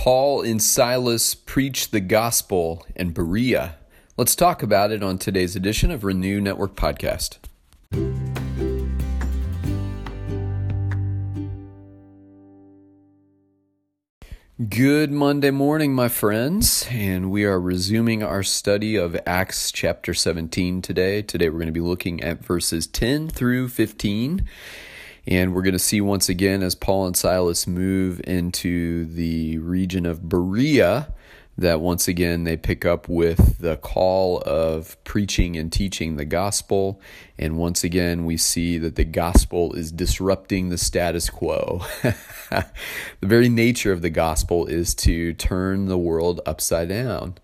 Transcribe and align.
Paul 0.00 0.40
and 0.40 0.62
Silas 0.62 1.34
preach 1.34 1.90
the 1.90 2.00
gospel 2.00 2.86
in 2.96 3.10
Berea. 3.10 3.76
Let's 4.16 4.34
talk 4.34 4.62
about 4.62 4.90
it 4.90 5.02
on 5.02 5.18
today's 5.18 5.54
edition 5.54 5.90
of 5.90 6.04
Renew 6.04 6.40
Network 6.40 6.74
Podcast. 6.74 7.36
Good 14.70 15.12
Monday 15.12 15.50
morning, 15.50 15.94
my 15.94 16.08
friends, 16.08 16.86
and 16.90 17.30
we 17.30 17.44
are 17.44 17.60
resuming 17.60 18.22
our 18.22 18.42
study 18.42 18.96
of 18.96 19.20
Acts 19.26 19.70
chapter 19.70 20.14
17 20.14 20.80
today. 20.80 21.20
Today 21.20 21.50
we're 21.50 21.58
going 21.58 21.66
to 21.66 21.72
be 21.72 21.80
looking 21.80 22.22
at 22.22 22.42
verses 22.42 22.86
10 22.86 23.28
through 23.28 23.68
15. 23.68 24.48
And 25.30 25.54
we're 25.54 25.62
going 25.62 25.74
to 25.74 25.78
see 25.78 26.00
once 26.00 26.28
again 26.28 26.60
as 26.60 26.74
Paul 26.74 27.06
and 27.06 27.16
Silas 27.16 27.68
move 27.68 28.20
into 28.24 29.04
the 29.04 29.58
region 29.58 30.04
of 30.04 30.28
Berea 30.28 31.14
that 31.56 31.80
once 31.80 32.08
again 32.08 32.44
they 32.44 32.56
pick 32.56 32.84
up 32.84 33.08
with 33.08 33.58
the 33.58 33.76
call 33.76 34.42
of 34.46 35.02
preaching 35.04 35.56
and 35.56 35.70
teaching 35.70 36.16
the 36.16 36.24
gospel. 36.24 37.00
And 37.38 37.58
once 37.58 37.84
again, 37.84 38.24
we 38.24 38.38
see 38.38 38.78
that 38.78 38.96
the 38.96 39.04
gospel 39.04 39.74
is 39.74 39.92
disrupting 39.92 40.70
the 40.70 40.78
status 40.78 41.30
quo. 41.30 41.82
the 42.02 42.66
very 43.22 43.48
nature 43.48 43.92
of 43.92 44.02
the 44.02 44.10
gospel 44.10 44.66
is 44.66 44.94
to 44.96 45.32
turn 45.34 45.86
the 45.86 45.98
world 45.98 46.40
upside 46.44 46.88
down 46.88 47.36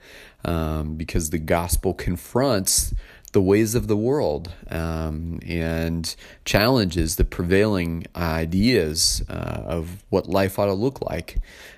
um, 0.44 0.94
because 0.96 1.30
the 1.30 1.38
gospel 1.38 1.92
confronts 1.92 2.94
the 3.36 3.42
ways 3.42 3.74
of 3.74 3.86
the 3.86 3.98
world 3.98 4.50
um, 4.70 5.38
and 5.46 6.16
challenges 6.46 7.16
the 7.16 7.24
prevailing 7.24 8.06
ideas 8.16 9.22
uh, 9.28 9.62
of 9.66 10.02
what 10.08 10.26
life 10.26 10.58
ought 10.58 10.64
to 10.64 10.72
look 10.72 11.02
like. 11.02 11.36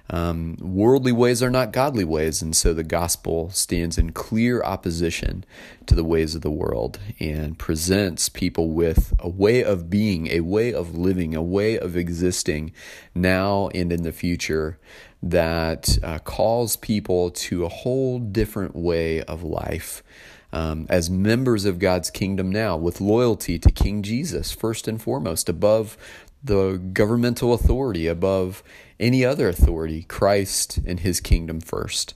Um, 0.08 0.56
worldly 0.60 1.10
ways 1.10 1.42
are 1.42 1.50
not 1.50 1.72
godly 1.72 2.04
ways, 2.04 2.40
and 2.42 2.54
so 2.54 2.72
the 2.72 2.84
gospel 2.84 3.50
stands 3.50 3.98
in 3.98 4.12
clear 4.12 4.62
opposition 4.62 5.44
to 5.86 5.96
the 5.96 6.04
ways 6.04 6.36
of 6.36 6.42
the 6.42 6.50
world 6.52 7.00
and 7.18 7.58
presents 7.58 8.28
people 8.28 8.70
with 8.70 9.12
a 9.18 9.28
way 9.28 9.64
of 9.64 9.90
being, 9.90 10.28
a 10.28 10.42
way 10.42 10.72
of 10.72 10.96
living, 10.96 11.34
a 11.34 11.42
way 11.42 11.76
of 11.76 11.96
existing 11.96 12.72
now 13.16 13.68
and 13.74 13.92
in 13.92 14.04
the 14.04 14.12
future 14.12 14.78
that 15.20 15.98
uh, 16.04 16.20
calls 16.20 16.76
people 16.76 17.32
to 17.32 17.64
a 17.64 17.68
whole 17.68 18.20
different 18.20 18.76
way 18.76 19.20
of 19.22 19.42
life 19.42 20.04
um, 20.52 20.86
as 20.88 21.10
members 21.10 21.64
of 21.64 21.78
God's 21.78 22.10
kingdom 22.10 22.50
now 22.50 22.76
with 22.76 23.00
loyalty 23.00 23.58
to 23.58 23.70
King 23.70 24.02
Jesus, 24.02 24.52
first 24.52 24.88
and 24.88 25.00
foremost, 25.00 25.48
above 25.48 25.96
the 26.42 26.80
governmental 26.92 27.52
authority, 27.52 28.06
above 28.06 28.62
any 29.00 29.24
other 29.24 29.48
authority, 29.48 30.04
Christ 30.04 30.78
and 30.86 31.00
his 31.00 31.20
kingdom 31.20 31.60
first. 31.60 32.14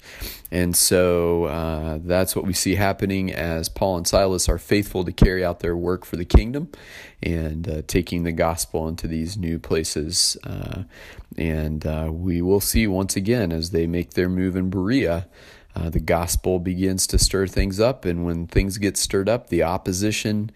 And 0.50 0.76
so 0.76 1.44
uh, 1.44 1.98
that's 2.02 2.34
what 2.34 2.44
we 2.44 2.52
see 2.52 2.74
happening 2.74 3.32
as 3.32 3.68
Paul 3.68 3.98
and 3.98 4.06
Silas 4.06 4.48
are 4.48 4.58
faithful 4.58 5.04
to 5.04 5.12
carry 5.12 5.44
out 5.44 5.60
their 5.60 5.76
work 5.76 6.04
for 6.04 6.16
the 6.16 6.24
kingdom 6.24 6.70
and 7.22 7.68
uh, 7.68 7.82
taking 7.86 8.24
the 8.24 8.32
gospel 8.32 8.88
into 8.88 9.06
these 9.06 9.36
new 9.36 9.58
places. 9.58 10.36
Uh, 10.44 10.84
and 11.36 11.86
uh, 11.86 12.08
we 12.10 12.42
will 12.42 12.60
see 12.60 12.86
once 12.86 13.16
again 13.16 13.52
as 13.52 13.70
they 13.70 13.86
make 13.86 14.10
their 14.10 14.28
move 14.28 14.56
in 14.56 14.70
Berea 14.70 15.26
uh, 15.74 15.90
the 15.90 16.00
gospel 16.00 16.58
begins 16.58 17.06
to 17.08 17.18
stir 17.18 17.46
things 17.46 17.80
up, 17.80 18.04
and 18.04 18.24
when 18.24 18.46
things 18.46 18.78
get 18.78 18.96
stirred 18.96 19.28
up, 19.28 19.48
the 19.48 19.62
opposition 19.62 20.50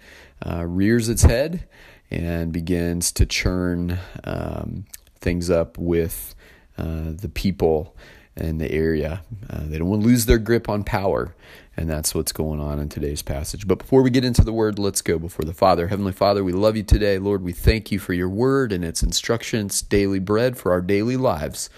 uh, 0.44 0.64
rears 0.66 1.08
its 1.08 1.22
head 1.22 1.66
and 2.10 2.52
begins 2.52 3.10
to 3.12 3.26
churn 3.26 3.98
um, 4.24 4.84
things 5.20 5.50
up 5.50 5.78
with 5.78 6.34
uh, 6.78 7.12
the 7.12 7.30
people 7.32 7.96
in 8.36 8.58
the 8.58 8.70
area. 8.70 9.22
Uh, 9.48 9.60
they 9.64 9.78
don't 9.78 9.88
want 9.88 10.02
to 10.02 10.08
lose 10.08 10.26
their 10.26 10.38
grip 10.38 10.68
on 10.68 10.84
power, 10.84 11.34
and 11.76 11.88
that's 11.88 12.14
what's 12.14 12.32
going 12.32 12.60
on 12.60 12.78
in 12.78 12.90
today's 12.90 13.22
passage. 13.22 13.66
But 13.66 13.78
before 13.78 14.02
we 14.02 14.10
get 14.10 14.24
into 14.24 14.44
the 14.44 14.52
word, 14.52 14.78
let's 14.78 15.00
go 15.00 15.18
before 15.18 15.46
the 15.46 15.54
Father. 15.54 15.88
Heavenly 15.88 16.12
Father, 16.12 16.44
we 16.44 16.52
love 16.52 16.76
you 16.76 16.82
today. 16.82 17.18
Lord, 17.18 17.42
we 17.42 17.52
thank 17.52 17.90
you 17.90 17.98
for 17.98 18.12
your 18.12 18.28
word 18.28 18.70
and 18.70 18.84
its 18.84 19.02
instructions, 19.02 19.80
daily 19.80 20.18
bread 20.18 20.58
for 20.58 20.72
our 20.72 20.82
daily 20.82 21.16
lives 21.16 21.70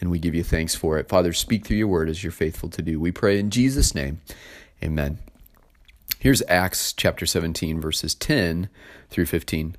and 0.00 0.10
we 0.10 0.18
give 0.18 0.34
you 0.34 0.42
thanks 0.42 0.74
for 0.74 0.98
it. 0.98 1.08
Father, 1.08 1.32
speak 1.32 1.66
through 1.66 1.76
your 1.76 1.88
word 1.88 2.08
as 2.08 2.22
you're 2.22 2.32
faithful 2.32 2.68
to 2.70 2.82
do. 2.82 2.98
We 2.98 3.12
pray 3.12 3.38
in 3.38 3.50
Jesus' 3.50 3.94
name. 3.94 4.20
Amen. 4.82 5.18
Here's 6.18 6.42
Acts 6.48 6.92
chapter 6.92 7.26
17, 7.26 7.80
verses 7.80 8.14
10 8.14 8.68
through 9.08 9.26
15. 9.26 9.76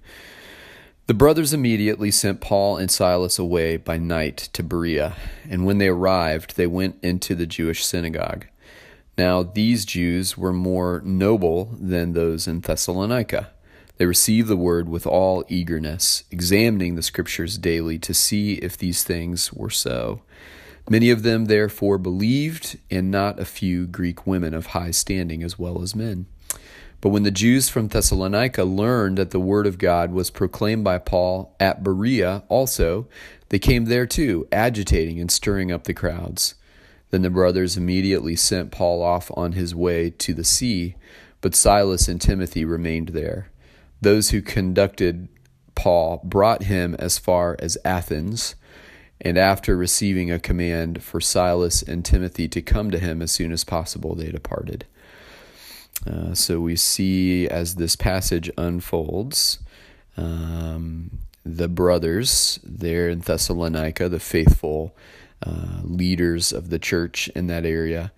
The 1.08 1.14
brothers 1.14 1.54
immediately 1.54 2.12
sent 2.12 2.42
Paul 2.42 2.78
and 2.78 2.90
Silas 2.90 3.38
away 3.38 3.78
by 3.78 3.98
night 3.98 4.50
to 4.54 4.64
Berea, 4.64 5.16
and 5.50 5.66
when 5.66 5.78
they 5.78 5.88
arrived, 5.88 6.56
they 6.56 6.68
went 6.68 6.98
into 7.04 7.36
the 7.36 7.46
Jewish 7.46 7.84
synagogue. 7.86 8.46
Now, 9.18 9.44
these 9.44 9.86
Jews 9.86 10.38
were 10.38 10.54
more 10.54 11.02
noble 11.04 11.76
than 11.80 12.14
those 12.14 12.48
in 12.48 12.62
Thessalonica 12.62 13.50
they 14.02 14.08
received 14.08 14.48
the 14.48 14.58
word 14.58 14.90
with 14.90 15.06
all 15.06 15.44
eagerness, 15.48 16.24
examining 16.32 16.96
the 16.96 17.04
scriptures 17.04 17.60
daily 17.60 18.00
to 18.00 18.16
see 18.16 18.54
if 18.54 18.76
these 18.76 19.04
things 19.04 19.54
were 19.54 19.70
so. 19.70 20.24
Many 20.90 21.12
of 21.12 21.22
them 21.22 21.46
therefore 21.46 22.00
believed, 22.00 22.80
and 22.90 23.12
not 23.12 23.40
a 23.40 23.46
few 23.46 23.86
Greek 23.86 24.26
women 24.26 24.56
of 24.56 24.66
high 24.66 24.90
standing 24.90 25.44
as 25.44 25.60
well 25.60 25.84
as 25.84 25.96
men. 25.96 26.26
But 27.00 27.10
when 27.10 27.22
the 27.22 27.30
Jews 27.30 27.70
from 27.70 27.90
Thessalonica 27.90 28.64
learned 28.64 29.20
that 29.20 29.30
the 29.30 29.40
word 29.40 29.68
of 29.68 29.78
God 29.78 30.12
was 30.12 30.32
proclaimed 30.32 30.84
by 30.84 30.98
Paul 30.98 31.56
at 31.60 31.84
Berea 31.84 32.42
also, 32.50 33.08
they 33.50 33.60
came 33.60 33.86
there 33.86 34.08
too, 34.08 34.48
agitating 34.52 35.20
and 35.20 35.30
stirring 35.30 35.72
up 35.72 35.84
the 35.84 35.94
crowds. 35.94 36.56
Then 37.12 37.22
the 37.22 37.30
brothers 37.30 37.78
immediately 37.78 38.36
sent 38.36 38.72
Paul 38.72 39.04
off 39.04 39.30
on 39.38 39.52
his 39.52 39.76
way 39.76 40.10
to 40.10 40.34
the 40.34 40.44
sea, 40.44 40.96
but 41.40 41.54
Silas 41.54 42.08
and 42.08 42.20
Timothy 42.20 42.66
remained 42.66 43.10
there. 43.10 43.52
Those 44.02 44.32
who 44.32 44.42
conducted 44.42 45.28
Paul 45.76 46.22
brought 46.24 46.64
him 46.64 46.96
as 47.00 47.18
far 47.18 47.56
as 47.60 47.78
Athens, 47.86 48.56
and 49.20 49.38
after 49.38 49.78
receiving 49.78 50.32
a 50.32 50.40
command 50.40 51.04
for 51.04 51.22
Silas 51.22 51.84
and 51.84 52.04
Timothy 52.04 52.48
to 52.50 52.62
come 52.62 52.90
to 52.92 53.00
him 53.00 53.22
as 53.22 53.32
soon 53.32 53.52
as 53.52 53.64
possible, 53.64 54.16
they 54.16 54.32
departed. 54.32 54.86
Uh, 56.06 56.34
so 56.34 56.60
we 56.60 56.76
see 56.76 57.48
as 57.48 57.76
this 57.76 57.96
passage 57.96 58.50
unfolds, 58.58 59.60
um, 60.18 61.20
the 61.46 61.68
brothers 61.68 62.60
there 62.64 63.10
in 63.10 63.20
Thessalonica, 63.20 64.10
the 64.10 64.20
faithful 64.20 64.96
uh, 65.46 65.82
leaders 65.84 66.52
of 66.52 66.70
the 66.70 66.80
church 66.80 67.28
in 67.30 67.48
that 67.48 67.66
area, 67.66 68.12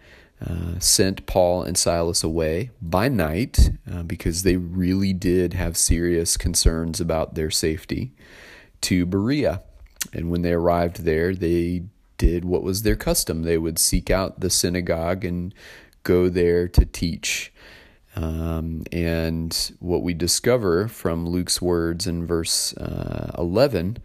uh, 0.46 0.80
sent 0.80 1.26
Paul 1.26 1.64
and 1.64 1.78
Silas 1.78 2.24
away 2.24 2.72
by 2.82 3.08
night 3.08 3.72
uh, 3.92 4.04
because 4.04 4.44
they 4.44 4.58
really 4.58 5.14
did 5.14 5.54
have 5.54 5.78
serious 5.78 6.38
concerns 6.38 7.00
about 7.00 7.36
their 7.36 7.52
safety 7.52 8.12
to 8.82 9.06
Berea. 9.06 9.64
And 10.12 10.30
when 10.30 10.42
they 10.42 10.54
arrived 10.54 11.04
there, 11.04 11.34
they 11.34 11.84
did 12.18 12.46
what 12.46 12.64
was 12.64 12.84
their 12.84 12.96
custom. 12.96 13.44
They 13.44 13.58
would 13.58 13.80
seek 13.80 14.10
out 14.10 14.40
the 14.40 14.50
synagogue 14.50 15.24
and 15.24 15.54
go 16.04 16.30
there 16.30 16.68
to 16.68 16.86
teach. 16.86 17.52
Um, 18.16 18.84
and 18.92 19.72
what 19.80 20.04
we 20.04 20.14
discover 20.14 20.88
from 20.88 21.26
Luke's 21.26 21.62
words 21.62 22.06
in 22.06 22.28
verse 22.28 22.76
uh, 22.78 23.32
11 23.38 23.98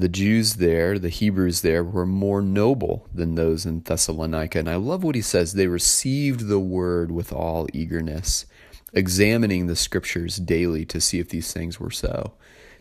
the 0.00 0.08
Jews 0.08 0.54
there, 0.54 0.98
the 0.98 1.08
Hebrews 1.08 1.62
there, 1.62 1.82
were 1.84 2.06
more 2.06 2.42
noble 2.42 3.08
than 3.12 3.34
those 3.34 3.66
in 3.66 3.80
Thessalonica. 3.80 4.58
And 4.58 4.68
I 4.68 4.76
love 4.76 5.04
what 5.04 5.14
he 5.14 5.22
says. 5.22 5.52
They 5.52 5.66
received 5.66 6.48
the 6.48 6.60
word 6.60 7.10
with 7.10 7.32
all 7.32 7.66
eagerness, 7.72 8.46
examining 8.92 9.66
the 9.66 9.76
scriptures 9.76 10.36
daily 10.36 10.84
to 10.86 11.00
see 11.00 11.18
if 11.18 11.28
these 11.28 11.52
things 11.52 11.80
were 11.80 11.90
so. 11.90 12.32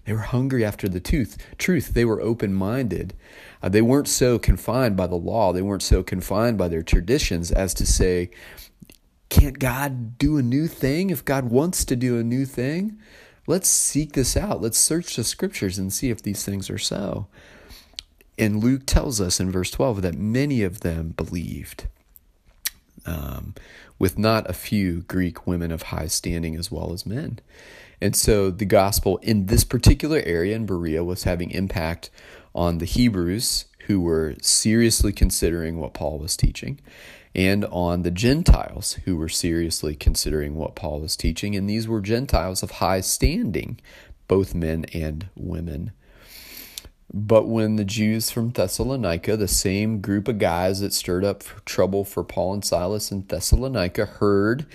They 0.05 0.13
were 0.13 0.19
hungry 0.19 0.63
after 0.63 0.87
the 0.87 0.99
truth. 0.99 1.37
Truth. 1.57 1.93
They 1.93 2.05
were 2.05 2.21
open 2.21 2.53
minded. 2.53 3.15
Uh, 3.61 3.69
they 3.69 3.81
weren't 3.81 4.07
so 4.07 4.37
confined 4.37 4.95
by 4.95 5.07
the 5.07 5.15
law. 5.15 5.51
They 5.51 5.63
weren't 5.63 5.81
so 5.81 6.03
confined 6.03 6.57
by 6.57 6.67
their 6.67 6.83
traditions 6.83 7.51
as 7.51 7.73
to 7.75 7.85
say, 7.85 8.29
can't 9.29 9.57
God 9.57 10.17
do 10.19 10.37
a 10.37 10.43
new 10.43 10.67
thing 10.67 11.09
if 11.09 11.25
God 11.25 11.45
wants 11.45 11.83
to 11.85 11.95
do 11.95 12.19
a 12.19 12.23
new 12.23 12.45
thing? 12.45 12.99
Let's 13.47 13.69
seek 13.69 14.13
this 14.13 14.35
out. 14.35 14.61
Let's 14.61 14.77
search 14.77 15.15
the 15.15 15.23
scriptures 15.23 15.77
and 15.77 15.93
see 15.93 16.09
if 16.09 16.21
these 16.21 16.43
things 16.43 16.69
are 16.69 16.77
so. 16.77 17.27
And 18.37 18.63
Luke 18.63 18.83
tells 18.85 19.21
us 19.21 19.39
in 19.39 19.51
verse 19.51 19.71
12 19.71 20.01
that 20.01 20.15
many 20.15 20.63
of 20.63 20.81
them 20.81 21.09
believed, 21.09 21.87
um, 23.05 23.53
with 23.97 24.17
not 24.17 24.49
a 24.49 24.53
few 24.53 25.01
Greek 25.01 25.47
women 25.47 25.71
of 25.71 25.83
high 25.83 26.07
standing 26.07 26.55
as 26.55 26.71
well 26.71 26.91
as 26.91 27.05
men. 27.05 27.39
And 28.01 28.15
so 28.15 28.51
the 28.51 28.65
gospel 28.65 29.17
in 29.17 29.45
this 29.45 29.63
particular 29.63 30.21
area 30.25 30.55
in 30.55 30.65
Berea 30.65 31.03
was 31.03 31.23
having 31.23 31.51
impact 31.51 32.09
on 32.53 32.79
the 32.79 32.85
Hebrews 32.85 33.65
who 33.87 34.01
were 34.01 34.35
seriously 34.41 35.13
considering 35.13 35.77
what 35.77 35.93
Paul 35.93 36.19
was 36.19 36.35
teaching 36.35 36.79
and 37.35 37.65
on 37.65 38.03
the 38.03 38.11
Gentiles 38.11 38.93
who 39.03 39.17
were 39.17 39.27
seriously 39.27 39.93
considering 39.93 40.55
what 40.55 40.75
Paul 40.75 41.01
was 41.01 41.17
teaching. 41.17 41.53
And 41.55 41.69
these 41.69 41.87
were 41.87 41.99
Gentiles 41.99 42.63
of 42.63 42.71
high 42.71 43.01
standing, 43.01 43.79
both 44.27 44.55
men 44.55 44.85
and 44.93 45.27
women. 45.35 45.91
But 47.13 47.47
when 47.47 47.75
the 47.75 47.85
Jews 47.85 48.31
from 48.31 48.51
Thessalonica, 48.51 49.37
the 49.37 49.47
same 49.47 49.99
group 49.99 50.27
of 50.27 50.39
guys 50.39 50.79
that 50.79 50.93
stirred 50.93 51.25
up 51.25 51.43
trouble 51.65 52.05
for 52.05 52.23
Paul 52.23 52.53
and 52.53 52.65
Silas 52.65 53.11
in 53.11 53.25
Thessalonica, 53.27 54.05
heard 54.05 54.65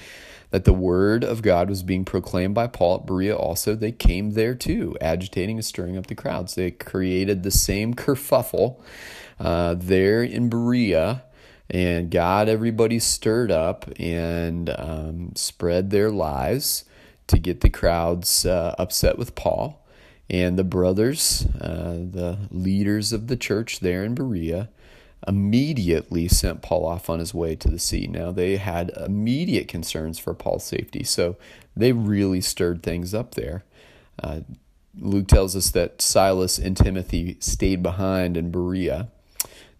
that 0.50 0.64
the 0.64 0.72
word 0.72 1.24
of 1.24 1.42
God 1.42 1.68
was 1.68 1.82
being 1.82 2.04
proclaimed 2.04 2.54
by 2.54 2.66
Paul 2.66 2.96
at 2.96 3.06
Berea 3.06 3.36
also, 3.36 3.74
they 3.74 3.92
came 3.92 4.32
there 4.32 4.54
too, 4.54 4.96
agitating 5.00 5.56
and 5.56 5.64
stirring 5.64 5.96
up 5.96 6.08
the 6.08 6.14
crowds. 6.14 6.54
They 6.54 6.72
created 6.72 7.42
the 7.42 7.50
same 7.50 7.94
kerfuffle 7.94 8.80
uh, 9.38 9.74
there 9.78 10.22
in 10.22 10.48
Berea 10.48 11.22
and 11.70 12.10
got 12.10 12.48
everybody 12.48 12.98
stirred 12.98 13.50
up 13.50 13.88
and 13.98 14.70
um, 14.76 15.32
spread 15.36 15.90
their 15.90 16.10
lies 16.10 16.84
to 17.28 17.38
get 17.38 17.60
the 17.60 17.70
crowds 17.70 18.44
uh, 18.44 18.74
upset 18.78 19.16
with 19.16 19.34
Paul. 19.36 19.86
And 20.28 20.58
the 20.58 20.64
brothers, 20.64 21.46
uh, 21.60 21.98
the 22.10 22.38
leaders 22.50 23.12
of 23.12 23.28
the 23.28 23.36
church 23.36 23.80
there 23.80 24.04
in 24.04 24.14
Berea, 24.14 24.68
immediately 25.26 26.28
sent 26.28 26.62
Paul 26.62 26.86
off 26.86 27.10
on 27.10 27.18
his 27.18 27.34
way 27.34 27.54
to 27.56 27.68
the 27.68 27.78
sea. 27.78 28.06
Now, 28.06 28.32
they 28.32 28.56
had 28.56 28.90
immediate 28.90 29.68
concerns 29.68 30.18
for 30.18 30.34
Paul's 30.34 30.64
safety, 30.64 31.04
so 31.04 31.36
they 31.76 31.92
really 31.92 32.40
stirred 32.40 32.82
things 32.82 33.12
up 33.12 33.34
there. 33.34 33.64
Uh, 34.22 34.40
Luke 34.98 35.28
tells 35.28 35.54
us 35.54 35.70
that 35.70 36.00
Silas 36.00 36.58
and 36.58 36.76
Timothy 36.76 37.36
stayed 37.40 37.82
behind 37.82 38.36
in 38.36 38.50
Berea. 38.50 39.08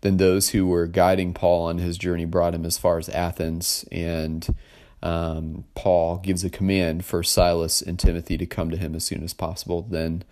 Then 0.03 0.17
those 0.17 0.51
who 0.51 0.67
were 0.67 0.87
guiding 0.87 1.35
Paul 1.35 1.67
on 1.67 1.79
his 1.79 1.99
journey 1.99 2.25
brought 2.25 2.55
him 2.55 2.65
as 2.65 2.79
far 2.79 2.99
as 2.99 3.09
Athens, 3.11 3.85
and 3.93 4.55
um, 5.03 5.65
Paul 5.75 6.19
gives 6.19 6.45
a 6.45 6.51
command 6.51 7.05
for 7.05 7.23
Silas 7.23 7.83
and 7.83 7.99
Timothy 7.99 8.37
to 8.39 8.47
come 8.47 8.71
to 8.71 8.77
him 8.77 8.95
as 8.95 9.05
soon 9.05 9.23
as 9.23 9.35
possible. 9.35 9.83
Then 9.83 10.25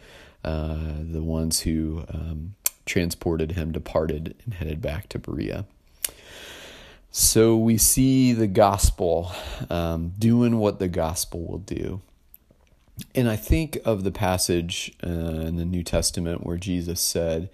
uh, 0.45 0.79
the 1.01 1.23
ones 1.23 1.61
who 1.61 2.05
um, 2.13 2.55
transported 2.87 3.53
him 3.53 3.73
departed 3.73 4.35
and 4.45 4.55
headed 4.55 4.81
back 4.81 5.09
to 5.11 5.19
Berea. 5.19 5.67
So 7.11 7.57
we 7.57 7.79
see 7.79 8.33
the 8.33 8.47
gospel 8.47 9.33
um, 9.71 10.13
doing 10.19 10.59
what 10.59 10.79
the 10.79 10.89
gospel 10.89 11.45
will 11.47 11.59
do. 11.59 12.01
And 13.15 13.29
I 13.29 13.37
think 13.37 13.79
of 13.85 14.05
the 14.05 14.11
passage 14.11 14.93
uh, 15.05 15.09
in 15.09 15.57
the 15.57 15.65
New 15.65 15.83
Testament 15.83 16.45
where 16.45 16.57
Jesus 16.57 17.01
said 17.01 17.49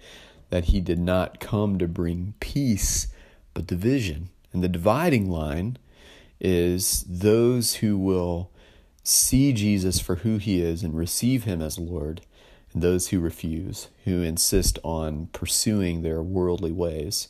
that 0.55 0.65
he 0.65 0.79
did 0.79 0.97
not 0.97 1.41
come 1.41 1.77
to 1.77 1.85
bring 1.85 2.33
peace, 2.39 3.07
but 3.53 3.67
division. 3.67 4.29
And 4.53 4.63
the 4.63 4.69
dividing 4.69 5.29
line 5.29 5.77
is 6.39 7.03
those 7.09 7.75
who 7.75 7.97
will 7.97 8.51
see 9.03 9.51
Jesus 9.51 9.99
for 9.99 10.15
who 10.15 10.37
he 10.37 10.61
is 10.61 10.81
and 10.81 10.97
receive 10.97 11.43
him 11.43 11.61
as 11.61 11.77
Lord, 11.77 12.21
and 12.71 12.81
those 12.81 13.09
who 13.09 13.19
refuse, 13.19 13.89
who 14.05 14.21
insist 14.21 14.79
on 14.81 15.27
pursuing 15.33 16.03
their 16.03 16.21
worldly 16.21 16.71
ways 16.71 17.27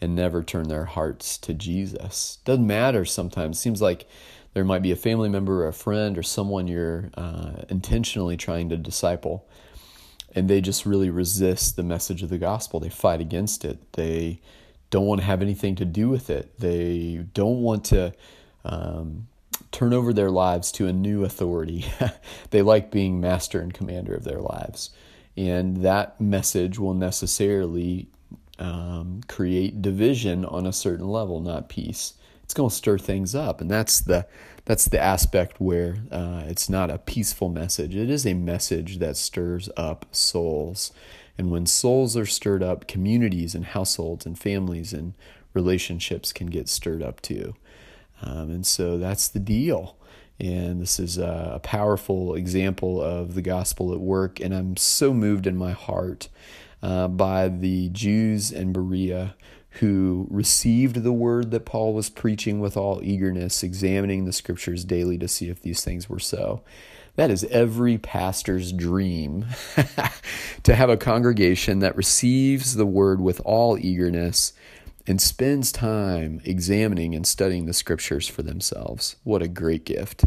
and 0.00 0.16
never 0.16 0.42
turn 0.42 0.68
their 0.68 0.86
hearts 0.86 1.36
to 1.36 1.52
Jesus. 1.52 2.38
Doesn't 2.46 2.66
matter 2.66 3.04
sometimes. 3.04 3.60
Seems 3.60 3.82
like 3.82 4.08
there 4.54 4.64
might 4.64 4.80
be 4.80 4.92
a 4.92 4.96
family 4.96 5.28
member 5.28 5.62
or 5.62 5.68
a 5.68 5.74
friend 5.74 6.16
or 6.16 6.22
someone 6.22 6.68
you're 6.68 7.10
uh, 7.18 7.64
intentionally 7.68 8.38
trying 8.38 8.70
to 8.70 8.78
disciple, 8.78 9.46
and 10.34 10.48
they 10.48 10.60
just 10.60 10.86
really 10.86 11.10
resist 11.10 11.76
the 11.76 11.82
message 11.82 12.22
of 12.22 12.30
the 12.30 12.38
gospel. 12.38 12.80
They 12.80 12.88
fight 12.88 13.20
against 13.20 13.64
it. 13.64 13.92
They 13.92 14.40
don't 14.90 15.06
want 15.06 15.20
to 15.20 15.26
have 15.26 15.42
anything 15.42 15.74
to 15.76 15.84
do 15.84 16.08
with 16.08 16.30
it. 16.30 16.58
They 16.58 17.24
don't 17.34 17.62
want 17.62 17.84
to 17.86 18.12
um, 18.64 19.28
turn 19.70 19.92
over 19.92 20.12
their 20.12 20.30
lives 20.30 20.72
to 20.72 20.86
a 20.86 20.92
new 20.92 21.24
authority. 21.24 21.86
they 22.50 22.62
like 22.62 22.90
being 22.90 23.20
master 23.20 23.60
and 23.60 23.72
commander 23.72 24.14
of 24.14 24.24
their 24.24 24.40
lives. 24.40 24.90
And 25.36 25.78
that 25.78 26.20
message 26.20 26.78
will 26.78 26.94
necessarily 26.94 28.08
um, 28.58 29.22
create 29.28 29.82
division 29.82 30.44
on 30.44 30.66
a 30.66 30.72
certain 30.72 31.08
level, 31.08 31.40
not 31.40 31.68
peace. 31.68 32.14
It's 32.44 32.54
going 32.54 32.70
to 32.70 32.74
stir 32.74 32.98
things 32.98 33.34
up, 33.34 33.60
and 33.60 33.70
that's 33.70 34.00
the 34.00 34.26
that's 34.64 34.86
the 34.86 35.00
aspect 35.00 35.60
where 35.60 35.96
uh, 36.10 36.44
it's 36.46 36.68
not 36.68 36.90
a 36.90 36.98
peaceful 36.98 37.48
message. 37.48 37.96
It 37.96 38.10
is 38.10 38.26
a 38.26 38.34
message 38.34 38.98
that 38.98 39.16
stirs 39.16 39.68
up 39.76 40.06
souls, 40.12 40.92
and 41.38 41.50
when 41.50 41.66
souls 41.66 42.16
are 42.16 42.26
stirred 42.26 42.62
up, 42.62 42.86
communities 42.86 43.54
and 43.54 43.64
households 43.64 44.26
and 44.26 44.38
families 44.38 44.92
and 44.92 45.14
relationships 45.54 46.32
can 46.32 46.48
get 46.48 46.68
stirred 46.68 47.02
up 47.02 47.20
too. 47.20 47.54
Um, 48.22 48.50
and 48.50 48.66
so 48.66 48.98
that's 48.98 49.28
the 49.28 49.40
deal. 49.40 49.96
And 50.38 50.80
this 50.80 50.98
is 50.98 51.18
a 51.18 51.60
powerful 51.62 52.34
example 52.34 53.00
of 53.00 53.34
the 53.34 53.42
gospel 53.42 53.92
at 53.92 54.00
work. 54.00 54.40
And 54.40 54.54
I'm 54.54 54.76
so 54.76 55.12
moved 55.12 55.46
in 55.46 55.56
my 55.56 55.72
heart 55.72 56.28
uh, 56.82 57.08
by 57.08 57.48
the 57.48 57.90
Jews 57.90 58.50
in 58.50 58.72
Berea 58.72 59.34
who 59.80 60.26
received 60.30 61.02
the 61.02 61.12
word 61.12 61.50
that 61.50 61.64
Paul 61.64 61.94
was 61.94 62.10
preaching 62.10 62.60
with 62.60 62.76
all 62.76 63.00
eagerness, 63.02 63.62
examining 63.62 64.24
the 64.24 64.32
scriptures 64.32 64.84
daily 64.84 65.16
to 65.18 65.28
see 65.28 65.48
if 65.48 65.62
these 65.62 65.82
things 65.82 66.08
were 66.08 66.18
so. 66.18 66.62
That 67.16 67.30
is 67.30 67.44
every 67.44 67.98
pastor's 67.98 68.72
dream 68.72 69.46
to 70.62 70.74
have 70.74 70.90
a 70.90 70.96
congregation 70.96 71.80
that 71.80 71.96
receives 71.96 72.74
the 72.74 72.86
word 72.86 73.20
with 73.20 73.40
all 73.44 73.78
eagerness 73.78 74.52
and 75.06 75.20
spends 75.20 75.72
time 75.72 76.40
examining 76.44 77.14
and 77.14 77.26
studying 77.26 77.66
the 77.66 77.72
scriptures 77.72 78.28
for 78.28 78.42
themselves. 78.42 79.16
What 79.24 79.42
a 79.42 79.48
great 79.48 79.84
gift. 79.84 80.24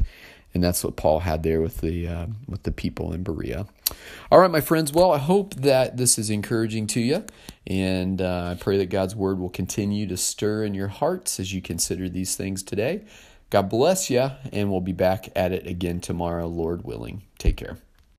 And 0.56 0.63
that's 0.63 0.86
what 0.86 0.96
Paul 0.96 1.19
had 1.19 1.44
there 1.44 1.62
with 1.62 1.81
the 1.81 2.07
uh, 2.07 2.28
with 2.48 2.63
the 2.63 2.72
people 2.72 3.12
in 3.12 3.24
Berea. 3.24 3.68
All 4.31 4.40
right, 4.40 4.50
my 4.50 4.62
friends. 4.62 4.94
Well, 4.94 5.12
I 5.12 5.18
hope 5.18 5.54
that 5.56 5.98
this 5.98 6.18
is 6.18 6.30
encouraging 6.30 6.88
to 6.88 7.02
you, 7.02 7.25
and 7.68 8.22
uh, 8.22 8.52
I 8.52 8.60
pray 8.60 8.78
that 8.78 8.86
God's 8.86 9.18
word 9.18 9.38
will 9.38 9.50
continue 9.50 10.07
to 10.07 10.16
stir 10.16 10.63
in 10.63 10.74
your 10.74 10.88
hearts 10.88 11.42
as 11.42 11.54
you 11.54 11.62
consider 11.62 12.07
these 12.07 12.38
things 12.38 12.63
today. 12.63 13.04
God 13.50 13.69
bless 13.69 14.10
you, 14.10 14.31
and 14.54 14.72
we'll 14.72 14.81
be 14.81 14.94
back 14.94 15.30
at 15.36 15.52
it 15.52 15.68
again 15.68 16.00
tomorrow, 16.00 16.48
Lord 16.48 16.86
willing. 16.86 17.24
Take 17.38 17.58
care. 17.58 17.78